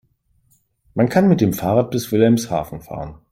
[0.95, 3.19] Man kann mit dem Fahrrad bis Wilhelmshaven fahren